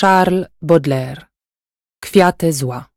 Charles 0.00 0.46
Baudelaire. 0.62 1.26
Kwiaty 2.00 2.52
zła. 2.52 2.88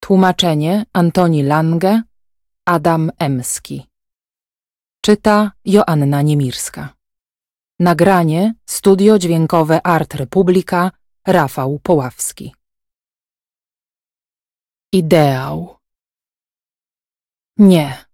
Tłumaczenie 0.00 0.84
Antoni 0.92 1.42
Lange 1.42 2.02
Adam 2.64 3.10
Emski. 3.18 3.86
Czyta 5.00 5.52
Joanna 5.64 6.22
Niemirska. 6.22 6.94
Nagranie 7.80 8.54
Studio 8.66 9.18
Dźwiękowe 9.18 9.86
Art 9.86 10.14
Republika 10.14 10.90
Rafał 11.26 11.78
Poławski. 11.82 12.54
Ideał. 14.92 15.76
Nie, 17.56 18.04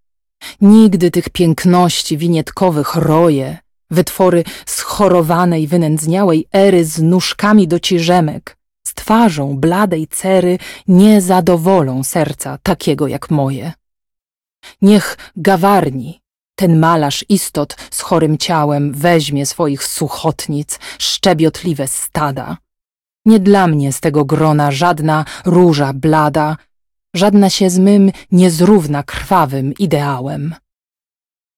nigdy 0.60 1.10
tych 1.10 1.30
piękności 1.30 2.18
winietkowych 2.18 2.94
roje, 2.94 3.58
wytwory 3.92 4.44
schorowanej, 4.66 5.66
wynędzniałej 5.66 6.46
ery 6.52 6.84
z 6.84 7.02
nóżkami 7.02 7.68
do 7.68 7.80
ciżemek, 7.80 8.56
z 8.86 8.94
twarzą 8.94 9.56
bladej 9.56 10.08
cery 10.08 10.58
nie 10.88 11.20
zadowolą 11.20 12.04
serca 12.04 12.58
takiego 12.62 13.06
jak 13.08 13.30
moje. 13.30 13.72
Niech 14.82 15.18
gawarni, 15.36 16.20
ten 16.54 16.78
malarz 16.78 17.24
istot 17.28 17.76
z 17.90 18.00
chorym 18.00 18.38
ciałem 18.38 18.92
weźmie 18.92 19.46
swoich 19.46 19.84
suchotnic, 19.84 20.78
szczebiotliwe 20.98 21.88
stada. 21.88 22.56
Nie 23.24 23.40
dla 23.40 23.66
mnie 23.66 23.92
z 23.92 24.00
tego 24.00 24.24
grona 24.24 24.70
żadna 24.70 25.24
róża 25.44 25.92
blada, 25.92 26.56
żadna 27.14 27.50
się 27.50 27.70
z 27.70 27.78
mym 27.78 28.12
nie 28.32 28.50
zrówna 28.50 29.02
krwawym 29.02 29.72
ideałem. 29.78 30.54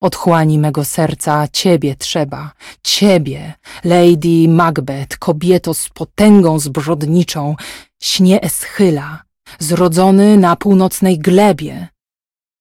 Otchłani 0.04 0.58
mego 0.58 0.84
serca 0.84 1.48
ciebie 1.52 1.96
trzeba, 1.96 2.52
ciebie, 2.82 3.54
Lady 3.84 4.48
Macbeth, 4.48 5.18
kobieto 5.18 5.74
z 5.74 5.88
potęgą 5.88 6.58
zbrodniczą, 6.58 7.56
śnie 8.02 8.40
Eschyla, 8.42 9.22
zrodzony 9.58 10.36
na 10.36 10.56
północnej 10.56 11.18
glebie, 11.18 11.88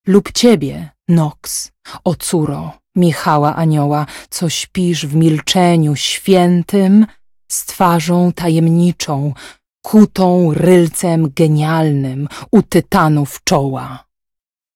lub 0.08 0.32
ciebie, 0.32 0.90
Nox, 1.08 1.72
o 2.04 2.16
córo, 2.16 2.72
Michała 2.96 3.56
Anioła, 3.56 4.06
co 4.30 4.50
śpisz 4.50 5.06
w 5.06 5.16
milczeniu 5.16 5.96
świętym, 5.96 7.06
z 7.52 7.66
twarzą 7.66 8.32
tajemniczą, 8.32 9.34
kutą 9.86 10.54
rylcem 10.54 11.32
genialnym 11.36 12.28
u 12.52 12.62
tytanów 12.62 13.44
czoła. 13.44 14.13